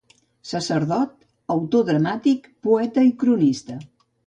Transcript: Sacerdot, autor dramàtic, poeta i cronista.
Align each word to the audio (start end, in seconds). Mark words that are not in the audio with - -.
Sacerdot, 0.51 1.11
autor 1.57 1.85
dramàtic, 1.91 2.51
poeta 2.69 3.07
i 3.11 3.15
cronista. 3.25 3.81